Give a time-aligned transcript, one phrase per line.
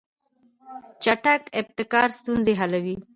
[1.03, 2.95] چټک ابتکار ستونزې حلوي.